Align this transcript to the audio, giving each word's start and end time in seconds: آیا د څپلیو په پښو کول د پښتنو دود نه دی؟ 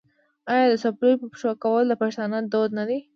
آیا 0.51 0.65
د 0.69 0.73
څپلیو 0.83 1.21
په 1.21 1.27
پښو 1.31 1.51
کول 1.63 1.83
د 1.87 1.93
پښتنو 2.01 2.37
دود 2.51 2.71
نه 2.79 2.83
دی؟ 2.89 2.99